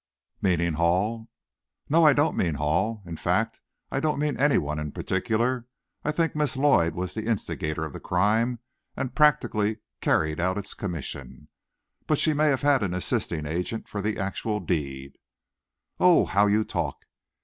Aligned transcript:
"Meaning 0.41 0.73
Hall?" 0.73 1.29
"No, 1.87 2.05
I 2.05 2.13
don't 2.13 2.35
mean 2.35 2.55
Hall. 2.55 3.03
In 3.05 3.15
fact 3.17 3.61
I 3.91 3.99
don't 3.99 4.17
mean 4.17 4.35
any 4.35 4.57
one 4.57 4.79
in 4.79 4.91
particular. 4.91 5.67
I 6.03 6.11
think 6.11 6.35
Miss 6.35 6.57
Lloyd 6.57 6.95
was 6.95 7.13
the 7.13 7.27
instigator 7.27 7.85
of 7.85 7.93
the 7.93 7.99
crime, 7.99 8.57
and 8.97 9.13
practically 9.13 9.77
carried 10.01 10.39
out 10.39 10.57
its 10.57 10.73
commission, 10.73 11.49
but 12.07 12.17
she 12.17 12.33
may 12.33 12.47
have 12.47 12.63
had 12.63 12.81
an 12.81 12.95
assisting 12.95 13.45
agent 13.45 13.87
for 13.87 14.01
the 14.01 14.17
actual 14.17 14.59
deed." 14.59 15.19
"Oh, 15.99 16.25
how 16.25 16.47
you 16.47 16.63
talk! 16.63 17.05